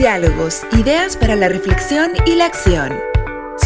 [0.00, 2.98] Diálogos, ideas para la reflexión y la acción.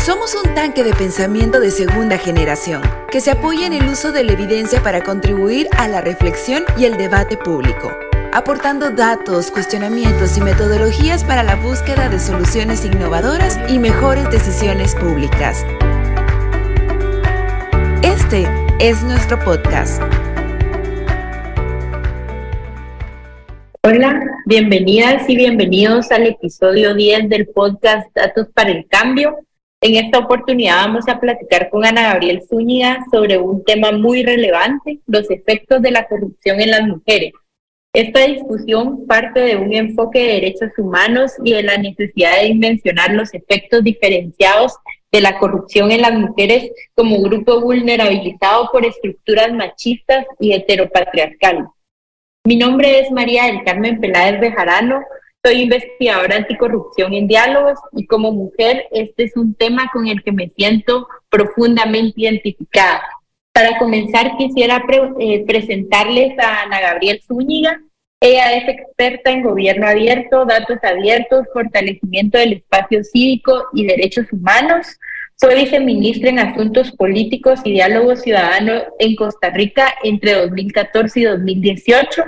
[0.04, 4.24] Somos un tanque de pensamiento de segunda generación que se apoya en el uso de
[4.24, 7.92] la evidencia para contribuir a la reflexión y el debate público,
[8.32, 15.64] aportando datos, cuestionamientos y metodologías para la búsqueda de soluciones innovadoras y mejores decisiones públicas.
[18.02, 18.44] Este
[18.80, 20.02] es nuestro podcast.
[23.84, 29.38] Hola, bienvenidas y bienvenidos al episodio 10 del podcast Datos para el Cambio.
[29.80, 35.00] En esta oportunidad vamos a platicar con Ana Gabriel Zúñiga sobre un tema muy relevante,
[35.06, 37.32] los efectos de la corrupción en las mujeres.
[37.94, 43.14] Esta discusión parte de un enfoque de derechos humanos y de la necesidad de dimensionar
[43.14, 44.74] los efectos diferenciados
[45.10, 51.64] de la corrupción en las mujeres como grupo vulnerabilizado por estructuras machistas y heteropatriarcales.
[52.46, 55.02] Mi nombre es María del Carmen Peláez Bejarano,
[55.42, 60.30] soy investigadora anticorrupción en diálogos y como mujer este es un tema con el que
[60.30, 63.02] me siento profundamente identificada.
[63.54, 64.84] Para comenzar quisiera
[65.18, 67.80] eh, presentarles a Ana Gabriel Zúñiga.
[68.20, 74.98] Ella es experta en gobierno abierto, datos abiertos, fortalecimiento del espacio cívico y derechos humanos.
[75.36, 82.24] Fue viceministra en Asuntos Políticos y Diálogo Ciudadano en Costa Rica entre 2014 y 2018.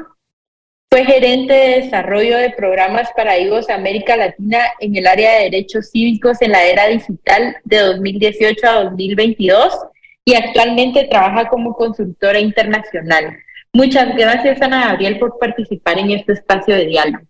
[0.91, 5.91] Fue gerente de desarrollo de programas para hijos América Latina en el área de derechos
[5.91, 9.75] cívicos en la era digital de 2018 a 2022
[10.25, 13.37] y actualmente trabaja como consultora internacional.
[13.73, 17.25] Muchas gracias, Ana Gabriel, por participar en este espacio de diálogo.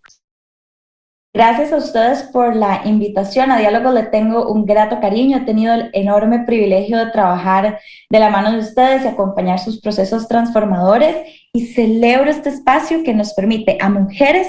[1.37, 3.51] Gracias a ustedes por la invitación.
[3.51, 5.37] A Diálogo le tengo un grato cariño.
[5.37, 7.79] He tenido el enorme privilegio de trabajar
[8.09, 11.15] de la mano de ustedes y acompañar sus procesos transformadores
[11.53, 14.47] y celebro este espacio que nos permite a mujeres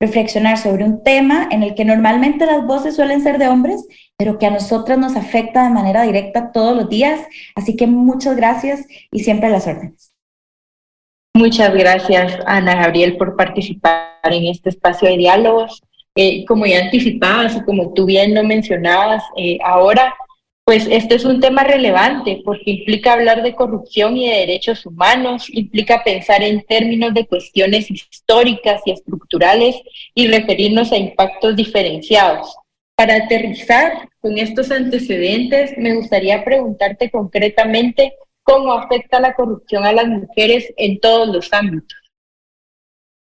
[0.00, 4.38] reflexionar sobre un tema en el que normalmente las voces suelen ser de hombres, pero
[4.38, 7.20] que a nosotras nos afecta de manera directa todos los días.
[7.54, 10.14] Así que muchas gracias y siempre a las órdenes.
[11.34, 15.82] Muchas gracias, Ana Gabriel, por participar en este espacio de diálogos.
[16.22, 20.14] Eh, como ya anticipabas y como tú bien lo mencionabas eh, ahora,
[20.66, 25.46] pues este es un tema relevante porque implica hablar de corrupción y de derechos humanos,
[25.48, 29.76] implica pensar en términos de cuestiones históricas y estructurales
[30.14, 32.54] y referirnos a impactos diferenciados.
[32.94, 40.06] Para aterrizar con estos antecedentes, me gustaría preguntarte concretamente cómo afecta la corrupción a las
[40.06, 41.98] mujeres en todos los ámbitos.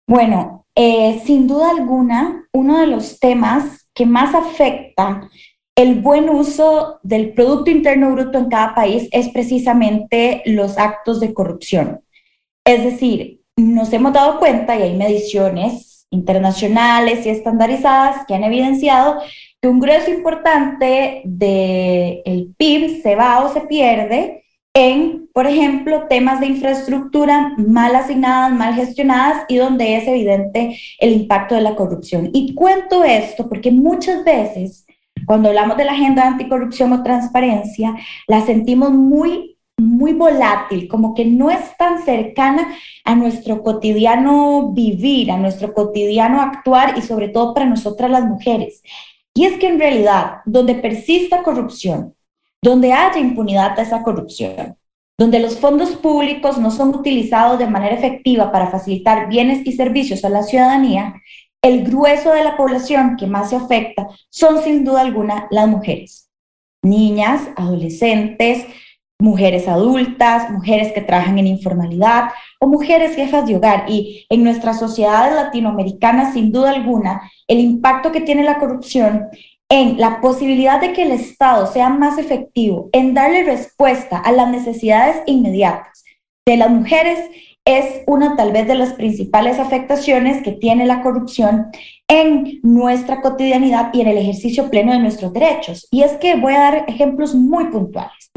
[0.07, 5.29] Bueno, eh, sin duda alguna, uno de los temas que más afecta
[5.75, 11.33] el buen uso del Producto Interno Bruto en cada país es precisamente los actos de
[11.33, 11.99] corrupción.
[12.65, 19.21] Es decir, nos hemos dado cuenta, y hay mediciones internacionales y estandarizadas que han evidenciado
[19.61, 26.39] que un grueso importante del PIB se va o se pierde en, por ejemplo, temas
[26.39, 32.29] de infraestructura mal asignadas, mal gestionadas y donde es evidente el impacto de la corrupción.
[32.33, 34.85] Y cuento esto porque muchas veces
[35.25, 37.95] cuando hablamos de la agenda de anticorrupción o transparencia,
[38.27, 42.75] la sentimos muy muy volátil, como que no es tan cercana
[43.05, 48.83] a nuestro cotidiano vivir, a nuestro cotidiano actuar y sobre todo para nosotras las mujeres.
[49.33, 52.13] Y es que en realidad, donde persista corrupción,
[52.61, 54.77] donde haya impunidad a esa corrupción,
[55.17, 60.23] donde los fondos públicos no son utilizados de manera efectiva para facilitar bienes y servicios
[60.23, 61.15] a la ciudadanía,
[61.61, 66.29] el grueso de la población que más se afecta son sin duda alguna las mujeres.
[66.81, 68.65] Niñas, adolescentes,
[69.19, 73.85] mujeres adultas, mujeres que trabajan en informalidad o mujeres jefas de hogar.
[73.89, 79.27] Y en nuestras sociedades latinoamericanas, sin duda alguna, el impacto que tiene la corrupción
[79.69, 84.49] en la posibilidad de que el Estado sea más efectivo en darle respuesta a las
[84.49, 86.03] necesidades inmediatas
[86.45, 87.19] de las mujeres
[87.65, 91.67] es una tal vez de las principales afectaciones que tiene la corrupción
[92.07, 95.87] en nuestra cotidianidad y en el ejercicio pleno de nuestros derechos.
[95.91, 98.31] Y es que voy a dar ejemplos muy puntuales.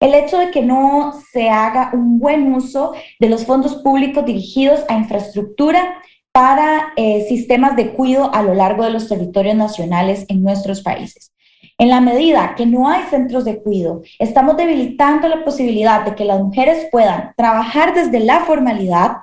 [0.00, 4.80] El hecho de que no se haga un buen uso de los fondos públicos dirigidos
[4.88, 10.42] a infraestructura para eh, sistemas de cuidado a lo largo de los territorios nacionales en
[10.42, 11.32] nuestros países.
[11.78, 16.24] En la medida que no hay centros de cuidado, estamos debilitando la posibilidad de que
[16.24, 19.18] las mujeres puedan trabajar desde la formalidad,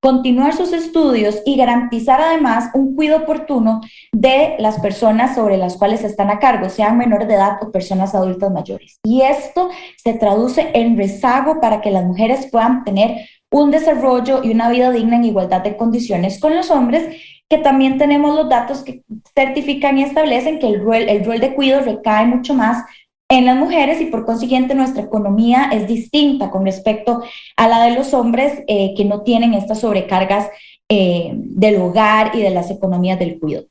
[0.00, 3.80] continuar sus estudios y garantizar además un cuidado oportuno
[4.12, 8.14] de las personas sobre las cuales están a cargo, sean menores de edad o personas
[8.14, 8.98] adultas mayores.
[9.04, 14.50] Y esto se traduce en rezago para que las mujeres puedan tener un desarrollo y
[14.50, 17.16] una vida digna en igualdad de condiciones con los hombres
[17.48, 19.02] que también tenemos los datos que
[19.34, 22.84] certifican y establecen que el rol, el rol de cuidado recae mucho más
[23.28, 27.22] en las mujeres y por consiguiente nuestra economía es distinta con respecto
[27.56, 30.48] a la de los hombres eh, que no tienen estas sobrecargas
[30.88, 33.66] eh, del hogar y de las economías del cuidado.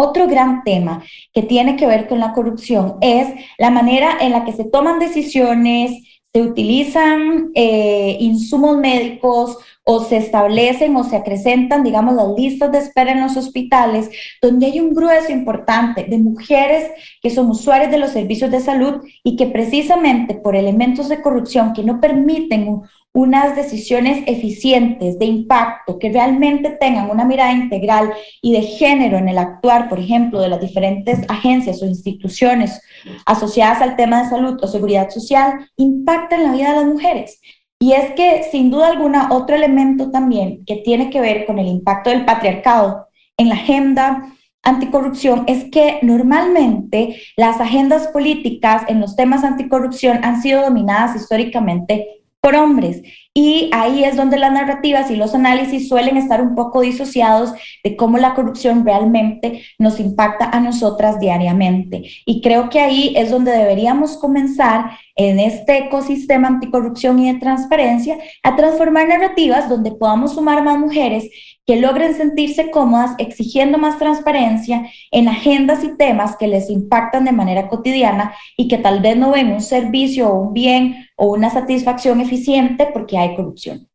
[0.00, 3.28] Otro gran tema que tiene que ver con la corrupción es
[3.58, 5.92] la manera en la que se toman decisiones,
[6.34, 12.78] se utilizan eh, insumos médicos o se establecen o se acrecentan, digamos, las listas de
[12.78, 16.90] espera en los hospitales, donde hay un grueso importante de mujeres
[17.20, 21.72] que son usuarios de los servicios de salud y que precisamente por elementos de corrupción
[21.72, 22.82] que no permiten
[23.14, 29.28] unas decisiones eficientes, de impacto, que realmente tengan una mirada integral y de género en
[29.28, 32.80] el actuar, por ejemplo, de las diferentes agencias o instituciones
[33.26, 37.38] asociadas al tema de salud o seguridad social, impactan la vida de las mujeres.
[37.82, 41.66] Y es que, sin duda alguna, otro elemento también que tiene que ver con el
[41.66, 49.16] impacto del patriarcado en la agenda anticorrupción es que normalmente las agendas políticas en los
[49.16, 53.02] temas anticorrupción han sido dominadas históricamente por hombres.
[53.34, 57.96] Y ahí es donde las narrativas y los análisis suelen estar un poco disociados de
[57.96, 62.02] cómo la corrupción realmente nos impacta a nosotras diariamente.
[62.26, 68.18] Y creo que ahí es donde deberíamos comenzar en este ecosistema anticorrupción y de transparencia
[68.42, 71.28] a transformar narrativas donde podamos sumar más mujeres
[71.66, 77.32] que logren sentirse cómodas exigiendo más transparencia en agendas y temas que les impactan de
[77.32, 81.50] manera cotidiana y que tal vez no ven un servicio o un bien o una
[81.50, 83.88] satisfacción eficiente porque hay corrupción.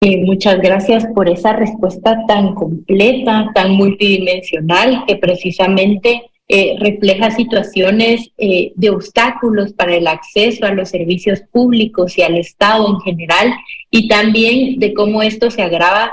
[0.00, 8.30] Eh, muchas gracias por esa respuesta tan completa, tan multidimensional, que precisamente eh, refleja situaciones
[8.38, 13.52] eh, de obstáculos para el acceso a los servicios públicos y al Estado en general,
[13.90, 16.12] y también de cómo esto se agrava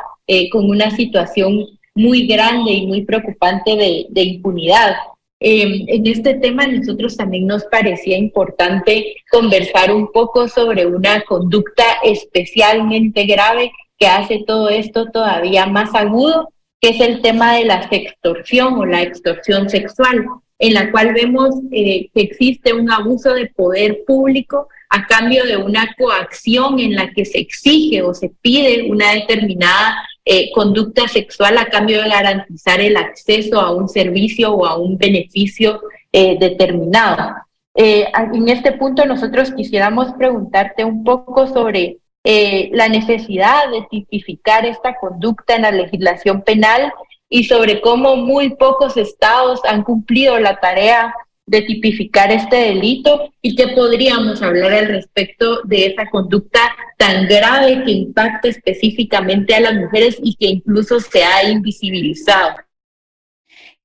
[0.52, 3.76] con una situación muy grande y muy preocupante
[4.10, 4.96] de impunidad.
[5.40, 11.22] Em, en este tema a nosotros también nos parecía importante conversar un poco sobre una
[11.22, 16.50] conducta especialmente grave que hace todo esto todavía más agudo
[16.80, 20.26] que es el tema de la extorsión o la extorsión sexual,
[20.60, 25.58] en la cual vemos eh, que existe un abuso de poder público a cambio de
[25.58, 31.58] una coacción en la que se exige o se pide una determinada eh, conducta sexual
[31.58, 35.82] a cambio de garantizar el acceso a un servicio o a un beneficio
[36.12, 37.36] eh, determinado.
[37.76, 44.96] en este punto nosotros quisiéramos preguntarte un poco sobre eh, la necesidad de tipificar esta
[44.96, 46.92] conducta en la legislación penal
[47.30, 51.14] y sobre cómo muy pocos estados han cumplido la tarea
[51.48, 56.60] de tipificar este delito y qué podríamos hablar al respecto de esa conducta
[56.98, 62.56] tan grave que impacta específicamente a las mujeres y que incluso se ha invisibilizado.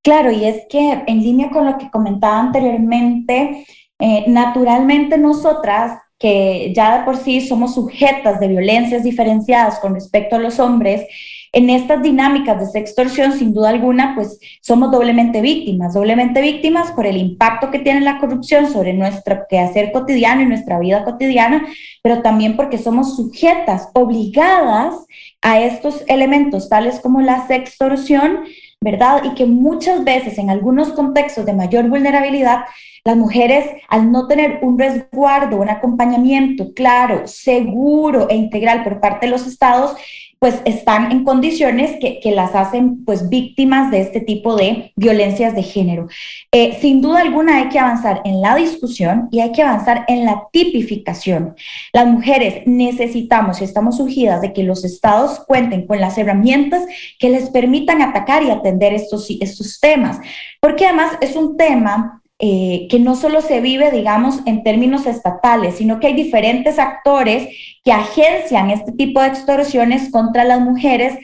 [0.02, 3.66] Claro, y es que en línea con lo que comentaba anteriormente,
[3.98, 10.36] eh, naturalmente nosotras que ya de por sí somos sujetas de violencias diferenciadas con respecto
[10.36, 11.06] a los hombres,
[11.52, 17.06] en estas dinámicas de sextorsión, sin duda alguna, pues somos doblemente víctimas, doblemente víctimas por
[17.06, 21.66] el impacto que tiene la corrupción sobre nuestro quehacer cotidiano y nuestra vida cotidiana,
[22.02, 24.94] pero también porque somos sujetas, obligadas
[25.42, 28.44] a estos elementos, tales como la sextorsión,
[28.80, 29.22] ¿verdad?
[29.24, 32.60] Y que muchas veces en algunos contextos de mayor vulnerabilidad
[33.04, 39.26] las mujeres, al no tener un resguardo, un acompañamiento claro, seguro e integral por parte
[39.26, 39.96] de los estados,
[40.40, 45.62] pues están en condiciones que, las hacen pues víctimas de este tipo de violencias de
[45.62, 46.08] género.
[46.50, 50.24] Eh, sin duda alguna hay que avanzar en la discusión y hay que avanzar en
[50.24, 51.54] la tipificación.
[51.92, 56.84] Las mujeres necesitamos y estamos surgidas de que los estados cuenten con las herramientas
[57.18, 60.20] que les permitan atacar y atender estos, estos temas,
[60.60, 65.76] porque además es un tema eh, que no solo se vive, digamos, en términos estatales,
[65.76, 67.48] sino que hay diferentes actores
[67.84, 71.18] que agencian este tipo de extorsiones contra las mujeres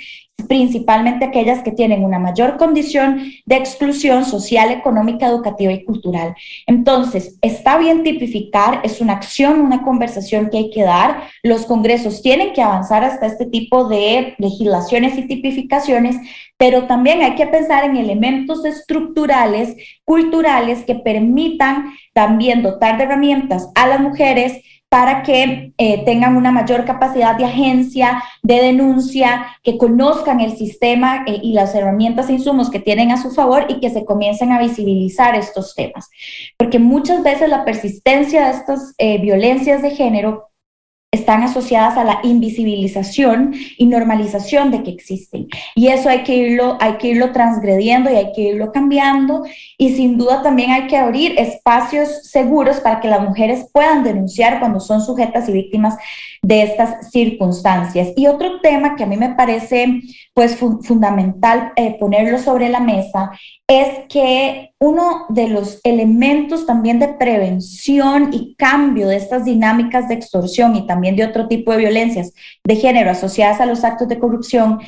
[0.49, 6.35] principalmente aquellas que tienen una mayor condición de exclusión social, económica, educativa y cultural.
[6.66, 11.25] Entonces, está bien tipificar, es una acción, una conversación que hay que dar.
[11.43, 16.16] Los congresos tienen que avanzar hasta este tipo de legislaciones y tipificaciones,
[16.59, 23.69] pero también hay que pensar en elementos estructurales, culturales, que permitan también dotar de herramientas
[23.75, 29.78] a las mujeres para que eh, tengan una mayor capacidad de agencia, de denuncia, que
[29.78, 33.81] conozcan el sistema eh, y las herramientas e insumos que tienen a su favor y
[33.81, 36.09] que se comiencen a visibilizar estos temas.
[36.57, 40.45] Porque muchas veces la persistencia de estas eh, violencias de género
[41.16, 45.49] están asociadas a la invisibilización y normalización de que existen.
[45.75, 49.42] Y eso hay que irlo, hay que irlo transgrediendo y hay que irlo cambiando.
[49.76, 54.61] Y sin duda también hay que abrir espacios seguros para que las mujeres puedan denunciar
[54.61, 55.96] cuando son sujetas y víctimas
[56.42, 58.12] de estas circunstancias.
[58.16, 63.30] Y otro tema que a mí me parece pues fundamental eh, ponerlo sobre la mesa
[63.66, 70.14] es que uno de los elementos también de prevención y cambio de estas dinámicas de
[70.14, 72.33] extorsión y también de otro tipo de violencias
[72.64, 74.80] de género asociadas a los actos de corrupción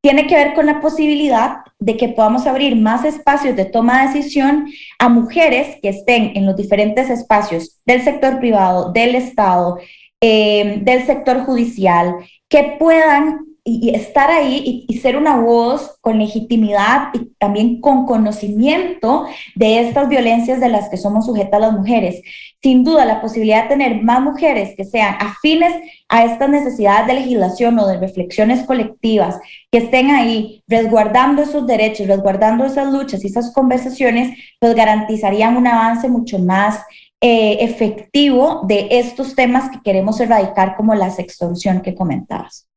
[0.00, 4.08] tiene que ver con la posibilidad de que podamos abrir más espacios de toma de
[4.08, 4.66] decisión
[4.98, 9.78] a mujeres que estén en los diferentes espacios del sector privado, del Estado,
[10.20, 12.16] eh, del sector judicial,
[12.48, 19.26] que puedan y, estar ahí y, ser una voz con legitimidad y también con conocimiento
[19.56, 22.22] de estas violencias de las que somos sujetas las mujeres.
[22.62, 25.74] Sin duda, la posibilidad de tener más mujeres que sean afines
[26.08, 29.36] a estas necesidades de legislación o de reflexiones colectivas,
[29.72, 35.66] que estén ahí resguardando esos derechos, resguardando esas luchas y esas conversaciones, pues garantizarían un
[35.66, 36.80] avance mucho más
[37.20, 42.68] eh, efectivo de estos temas que queremos erradicar como la extorsión que comentabas.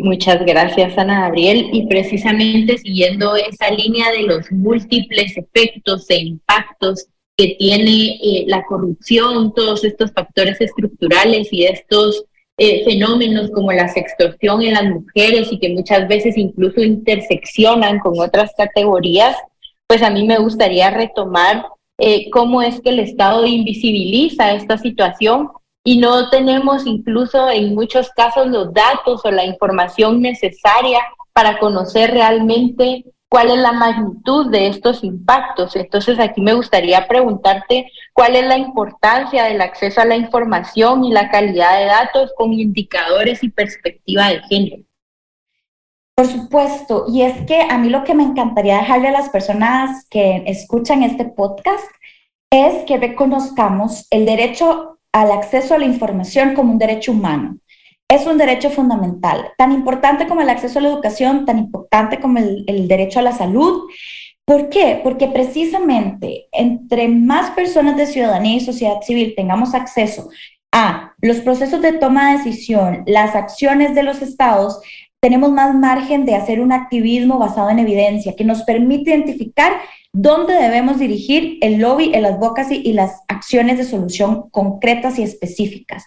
[0.00, 1.70] Muchas gracias, Ana Gabriel.
[1.72, 7.06] Y precisamente siguiendo esa línea de los múltiples efectos e impactos
[7.36, 12.24] que tiene eh, la corrupción, todos estos factores estructurales y estos
[12.58, 18.20] eh, fenómenos como la extorsión en las mujeres y que muchas veces incluso interseccionan con
[18.20, 19.34] otras categorías,
[19.86, 21.64] pues a mí me gustaría retomar
[21.96, 25.48] eh, cómo es que el Estado invisibiliza esta situación
[25.90, 31.00] y no tenemos incluso en muchos casos los datos o la información necesaria
[31.32, 35.74] para conocer realmente cuál es la magnitud de estos impactos.
[35.74, 41.10] Entonces aquí me gustaría preguntarte cuál es la importancia del acceso a la información y
[41.10, 44.84] la calidad de datos con indicadores y perspectiva de género.
[46.14, 50.06] Por supuesto, y es que a mí lo que me encantaría dejarle a las personas
[50.08, 51.84] que escuchan este podcast
[52.48, 57.56] es que reconozcamos el derecho al acceso a la información como un derecho humano.
[58.08, 62.38] Es un derecho fundamental, tan importante como el acceso a la educación, tan importante como
[62.38, 63.88] el, derecho a la salud.
[64.44, 65.00] ¿Por qué?
[65.04, 70.28] Porque precisamente entre más personas de ciudadanía y sociedad civil tengamos acceso
[70.72, 74.80] a los procesos de toma de decisión, las acciones de los estados,
[75.20, 79.72] tenemos más margen de hacer un activismo basado en evidencia que nos permite identificar
[80.12, 86.04] dónde debemos dirigir el lobby, el advocacy y las acciones de solución concretas y específicas.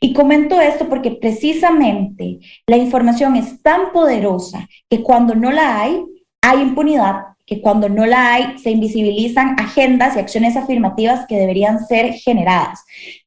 [0.00, 6.02] Y comento esto porque precisamente la información es tan poderosa que cuando no la hay,
[6.42, 11.84] hay impunidad, que cuando no la hay, se invisibilizan agendas y acciones afirmativas que deberían
[11.86, 12.84] ser generadas.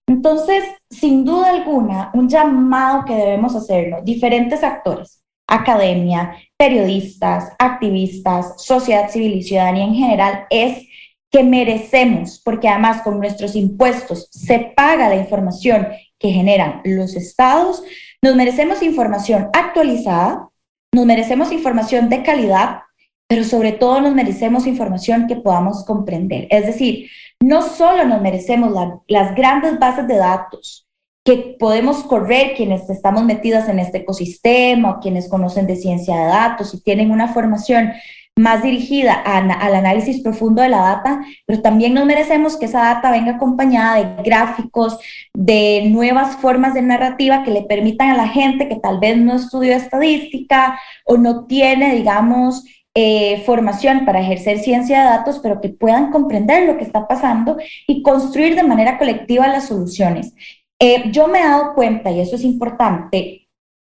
[0.07, 9.09] Entonces, sin duda alguna, un llamado que debemos hacerlo, diferentes actores, academia, periodistas, activistas, sociedad
[9.09, 10.87] civil y ciudadanía en general es
[11.31, 15.87] que merecemos, porque además con nuestros impuestos se paga la información
[16.17, 17.83] que generan los estados,
[18.21, 20.49] nos merecemos información actualizada,
[20.93, 22.79] nos merecemos información de calidad,
[23.27, 26.47] pero sobre todo nos merecemos información que podamos comprender.
[26.49, 27.09] Es decir,
[27.41, 28.71] no solo nos merecemos
[29.07, 30.84] las grandes bases de datos,
[31.25, 36.73] que podemos correr quienes estamos metidas en este ecosistema quienes conocen de ciencia de datos
[36.73, 37.91] y tienen una formación
[38.37, 43.09] más dirigida al análisis profundo de la data, pero también nos merecemos que esa data
[43.09, 44.99] venga acompañada de gráficos,
[45.33, 49.35] de nuevas formas de narrativa que le permitan a la gente que tal vez no
[49.35, 55.69] estudió estadística o no tiene, digamos, eh, formación para ejercer ciencia de datos, pero que
[55.69, 57.55] puedan comprender lo que está pasando
[57.87, 60.33] y construir de manera colectiva las soluciones.
[60.79, 63.47] Eh, yo me he dado cuenta, y eso es importante,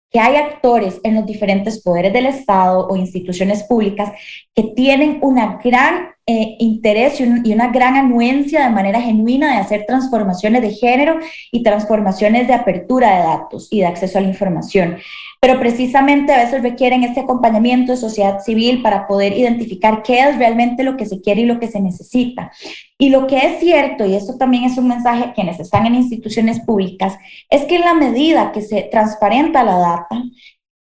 [0.09, 4.13] que hay actores en los diferentes poderes del Estado o instituciones públicas
[4.53, 9.85] que tienen una gran eh, interés y, una gran anuencia de manera genuina de hacer
[9.87, 11.19] transformaciones de género
[11.53, 14.97] y transformaciones de apertura de datos y de acceso a la información.
[15.39, 20.37] Pero precisamente a veces requieren este acompañamiento de sociedad civil para poder identificar qué es
[20.37, 22.51] realmente lo que se quiere y lo que se necesita.
[22.97, 25.95] Y lo que es cierto, y esto también es un mensaje a quienes están en
[25.95, 27.17] instituciones públicas,
[27.49, 30.23] es que en la medida que se transparenta la data,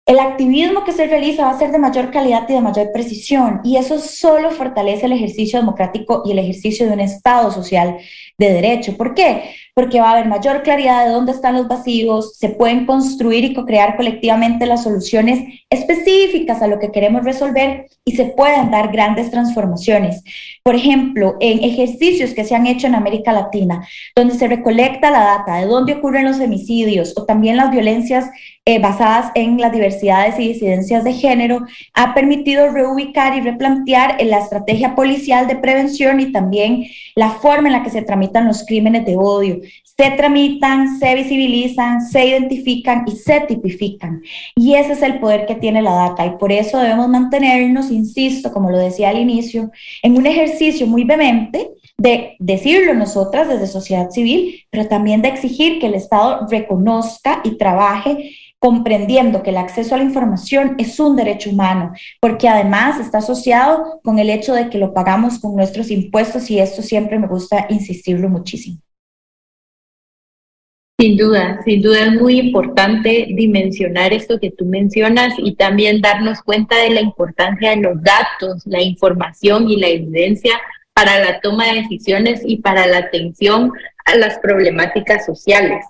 [0.06, 3.60] el activismo que se realiza va a ser de mayor calidad y de mayor precisión,
[3.64, 7.98] y eso solo fortalece el ejercicio democrático y el ejercicio de un Estado social
[8.38, 8.96] de derecho.
[8.96, 9.50] ¿Por qué?
[9.76, 13.52] Porque va a haber mayor claridad de dónde están los vacíos, se pueden construir y
[13.52, 19.30] co-crear colectivamente las soluciones específicas a lo que queremos resolver y se pueden dar grandes
[19.30, 20.24] transformaciones.
[20.62, 25.20] Por ejemplo, en ejercicios que se han hecho en América Latina, donde se recolecta la
[25.20, 28.30] data de dónde ocurren los femicidios o también las violencias
[28.64, 31.60] eh, basadas en las diversidades y disidencias de género,
[31.94, 37.74] ha permitido reubicar y replantear la estrategia policial de prevención y también la forma en
[37.74, 39.60] la que se tramitan los crímenes de odio.
[39.82, 44.22] Se tramitan, se visibilizan, se identifican y se tipifican.
[44.54, 48.52] Y ese es el poder que tiene la data y por eso debemos mantenernos, insisto,
[48.52, 49.70] como lo decía al inicio,
[50.02, 55.78] en un ejercicio muy vehemente de decirlo nosotras desde sociedad civil, pero también de exigir
[55.78, 61.16] que el Estado reconozca y trabaje comprendiendo que el acceso a la información es un
[61.16, 65.90] derecho humano, porque además está asociado con el hecho de que lo pagamos con nuestros
[65.90, 68.78] impuestos y esto siempre me gusta insistirlo muchísimo.
[70.98, 76.40] Sin duda, sin duda es muy importante dimensionar esto que tú mencionas y también darnos
[76.40, 80.58] cuenta de la importancia de los datos, la información y la evidencia
[80.94, 83.72] para la toma de decisiones y para la atención
[84.06, 85.84] a las problemáticas sociales.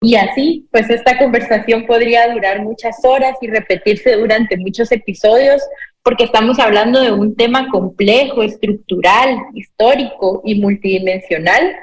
[0.00, 5.60] Y así, pues esta conversación podría durar muchas horas y repetirse durante muchos episodios,
[6.04, 11.74] porque estamos hablando de un tema complejo, estructural, histórico y multidimensional.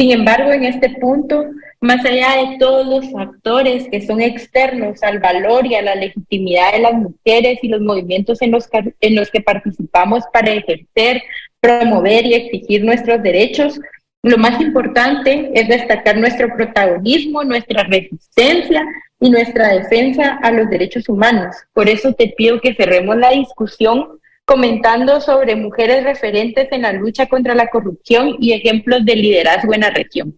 [0.00, 1.44] Sin embargo, en este punto,
[1.82, 6.72] más allá de todos los factores que son externos al valor y a la legitimidad
[6.72, 11.22] de las mujeres y los movimientos en los que, en los que participamos para ejercer,
[11.60, 13.78] promover y exigir nuestros derechos,
[14.22, 18.82] lo más importante es destacar nuestro protagonismo, nuestra resistencia
[19.20, 21.54] y nuestra defensa a los derechos humanos.
[21.74, 24.18] Por eso te pido que cerremos la discusión
[24.50, 29.82] comentando sobre mujeres referentes en la lucha contra la corrupción y ejemplos de liderazgo en
[29.82, 30.36] la región.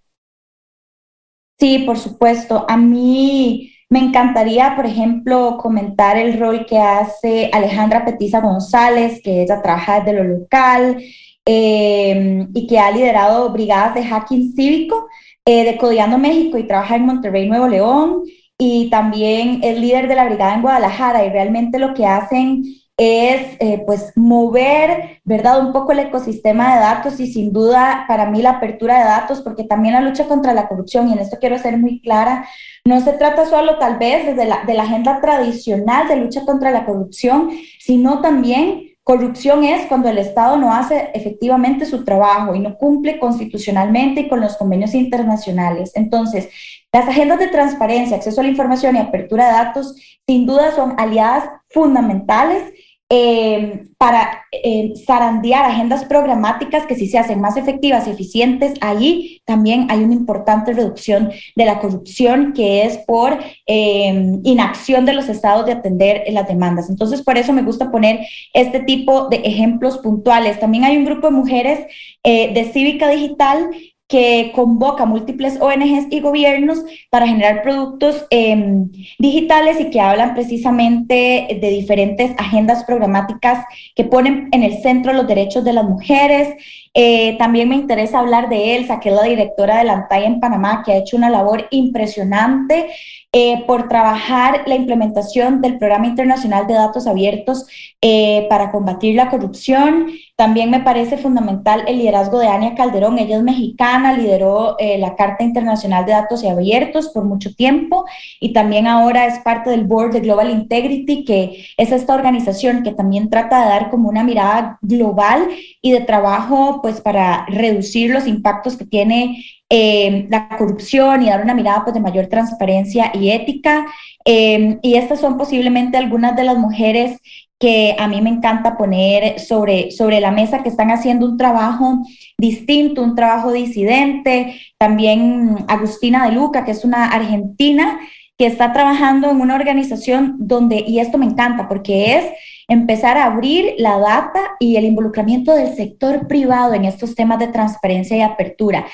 [1.59, 2.67] Sí, por supuesto.
[2.69, 9.45] A mí me encantaría, por ejemplo, comentar el rol que hace Alejandra Petiza González, que
[9.45, 11.03] ella trabaja desde lo local,
[11.47, 15.09] eh, y que ha liderado brigadas de hacking cívico
[15.47, 18.25] eh, de México y trabaja en Monterrey, Nuevo León,
[18.59, 22.63] y también es líder de la brigada en Guadalajara y realmente lo que hacen
[22.97, 25.65] es eh, pues mover, ¿verdad?
[25.65, 29.41] Un poco el ecosistema de datos y sin duda para mí la apertura de datos,
[29.41, 32.47] porque también la lucha contra la corrupción, y en esto quiero ser muy clara,
[32.85, 36.71] no se trata solo tal vez desde la, de la agenda tradicional de lucha contra
[36.71, 42.61] la corrupción, sino también Corrupción es cuando el Estado no hace efectivamente su trabajo y
[42.61, 45.91] no cumple constitucionalmente y con los convenios internacionales.
[45.97, 46.51] Entonces,
[46.93, 50.95] las agendas de transparencia, acceso a la información y apertura de datos, sin duda son
[50.99, 52.73] aliadas fundamentales
[53.15, 59.43] eh, para eh, zarandear agendas programáticas que si se hacen más efectivas y eficientes, ahí
[59.45, 65.29] también hay una importante reducción de la corrupción que es por eh, inacción de los
[65.29, 66.89] estados de atender las demandas.
[66.89, 68.21] Entonces, por eso me gusta poner
[68.55, 70.59] este tipo de ejemplos puntuales.
[70.59, 71.81] También hay un grupo de mujeres
[72.25, 73.69] de Cívica Digital
[74.13, 81.59] que convoca múltiples ONGs y gobiernos para generar productos em, digitales y que hablan precisamente
[81.59, 83.65] de diferentes agendas programáticas
[83.97, 86.55] que ponen en el centro los derechos de las mujeres.
[86.93, 90.41] Eh, también me interesa hablar de Elsa, que es la directora de la ANTAI en
[90.41, 92.89] Panamá, que ha hecho una labor impresionante
[93.35, 97.67] eh, por trabajar la implementación del Programa Internacional de Datos Abiertos
[98.03, 100.09] eh, para combatir la corrupción.
[100.37, 103.19] También me parece fundamental el liderazgo de Ania Calderón.
[103.19, 108.05] Ella es mexicana, lideró eh, la Carta Internacional de Datos Abiertos por mucho tiempo
[108.39, 112.93] y también ahora es parte del Board de Global Integrity, que es esta organización que
[112.93, 115.49] también trata de dar como una mirada global
[115.81, 119.43] y de trabajo pues para reducir los impactos que tiene
[119.75, 123.87] eh, la corrupción y dar una mirada pues, de mayor transparencia y ética.
[124.23, 127.19] Eh, y estas son posiblemente algunas de las mujeres
[127.59, 132.03] que a mí me encanta poner sobre, sobre la mesa, que están haciendo un trabajo
[132.37, 134.61] distinto, un trabajo disidente.
[134.77, 137.99] También Agustina de Luca, que es una argentina
[138.37, 142.25] que está trabajando en una organización donde, y esto me encanta porque es
[142.69, 147.49] empezar a abrir la data y el involucramiento del sector privado en estos temas de
[147.49, 148.85] transparencia y apertura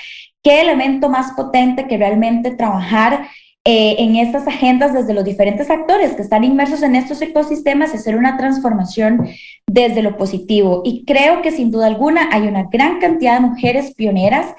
[0.42, 3.28] qué elemento más potente que realmente trabajar
[3.64, 8.16] eh, en estas agendas desde los diferentes actores que están inmersos en estos ecosistemas, hacer
[8.16, 9.28] una transformación
[9.66, 10.80] desde lo positivo.
[10.86, 14.54] Y creo que sin duda alguna hay una gran cantidad de mujeres pioneras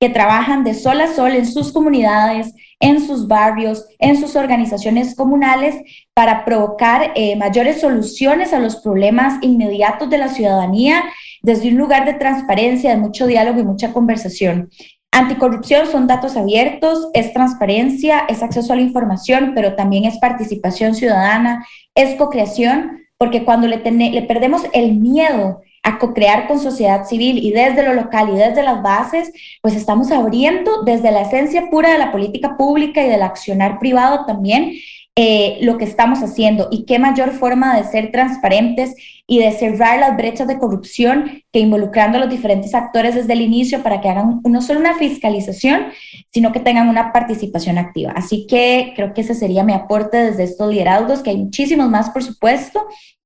[0.00, 5.14] que trabajan de sol a sol en sus comunidades, en sus barrios, en sus organizaciones
[5.14, 5.76] comunales
[6.14, 11.04] para provocar eh, mayores soluciones a los problemas inmediatos de la ciudadanía
[11.42, 14.70] desde un lugar de transparencia, de mucho diálogo y mucha conversación.
[15.14, 20.96] Anticorrupción son datos abiertos, es transparencia, es acceso a la información, pero también es participación
[20.96, 27.52] ciudadana, es co-creación, porque cuando le, perdemos el miedo a co-crear con sociedad civil y
[27.52, 31.98] desde lo local y desde las bases, pues estamos abriendo desde la esencia pura de
[31.98, 34.72] la política pública y del accionar privado también
[35.16, 38.96] eh, lo que estamos haciendo y qué mayor forma de ser transparentes
[39.28, 43.40] y de cerrar las brechas de corrupción que involucrando a los diferentes actores desde el
[43.40, 45.86] inicio para que hagan no solo una fiscalización,
[46.32, 48.12] sino que tengan una participación activa.
[48.16, 52.10] Así que creo que ese sería mi aporte desde estos liderazgos, que hay muchísimos más,
[52.10, 52.84] por supuesto,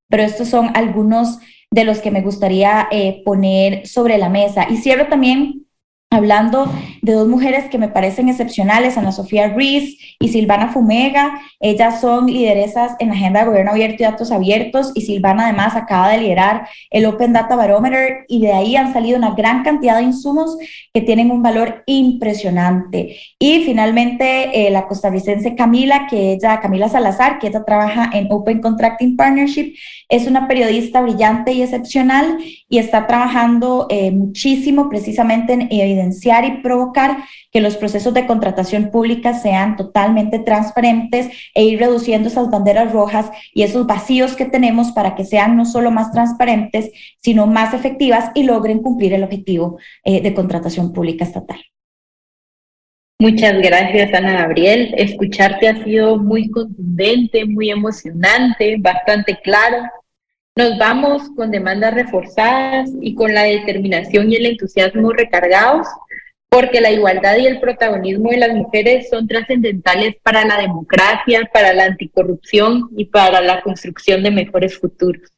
[0.09, 1.39] pero estos son algunos
[1.71, 4.67] de los que me gustaría eh, poner sobre la mesa.
[4.69, 5.68] Y cierro también
[6.11, 11.41] hablando de dos mujeres que me parecen excepcionales, Ana Sofía Ruiz y Silvana Fumega.
[11.61, 15.77] Ellas son lideresas en la agenda de gobierno abierto y datos abiertos y Silvana además
[15.77, 19.99] acaba de liderar el Open Data Barometer y de ahí han salido una gran cantidad
[19.99, 20.57] de insumos
[20.95, 23.17] que tienen un valor impresionante.
[23.39, 28.61] Y finalmente eh, la costarricense Camila, que ella, Camila Salazar, que ella trabaja en Open
[28.61, 29.75] Contracting Partnership,
[30.09, 37.19] es una periodista brillante y excepcional y está trabajando eh, muchísimo precisamente en y provocar
[37.51, 43.31] que los procesos de contratación pública sean totalmente transparentes e ir reduciendo esas banderas rojas
[43.55, 48.31] y esos vacíos que tenemos para que sean no solo más transparentes, sino más efectivas
[48.35, 51.61] y logren cumplir el objetivo eh, de contratación pública estatal.
[53.21, 54.95] Muchas gracias, Ana Gabriel.
[54.97, 59.79] Escucharte ha sido muy contundente, muy emocionante, bastante claro.
[60.59, 65.87] Nos vamos con demandas reforzadas y con la determinación y el entusiasmo recargados,
[66.49, 71.73] porque la igualdad y el protagonismo de las mujeres son trascendentales para la democracia, para
[71.75, 75.31] la anticorrupción y para la construcción de mejores futuros.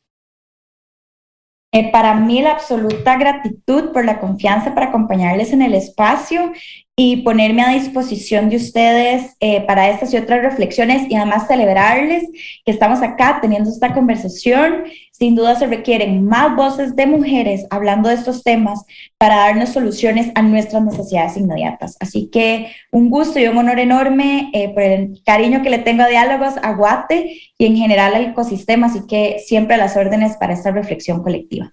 [1.71, 6.51] Eh, para mí la absoluta gratitud por la confianza para acompañarles en el espacio
[6.97, 12.25] y ponerme a disposición de ustedes eh, para estas y otras reflexiones y además celebrarles
[12.65, 14.85] que estamos acá teniendo esta conversación.
[15.11, 18.85] Sin duda se requieren más voces de mujeres hablando de estos temas
[19.19, 21.97] para darnos soluciones a nuestras necesidades inmediatas.
[22.01, 26.03] Así que un gusto y un honor enorme eh, por el cariño que le tengo
[26.03, 28.89] a Diálogos, a Guate y en general al ecosistema.
[28.89, 31.73] Así que siempre a las órdenes para esta reflexión colectiva.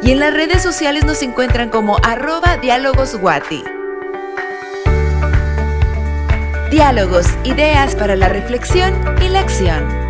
[0.01, 3.65] y en las redes sociales nos encuentran como arroba dialogosguati.
[6.71, 10.02] Diálogos, ideas para la reflexión y la acción.